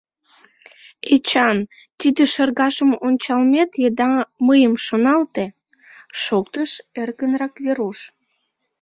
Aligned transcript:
—Эчан, 1.15 1.57
тиде 1.99 2.23
шергашым 2.33 2.91
ончалмет 3.05 3.71
еда 3.87 4.09
мыйым 4.47 4.73
шоналте,— 4.85 5.45
шоктыш 6.23 6.71
эркынрак 7.01 7.53
Веруш. 7.63 7.99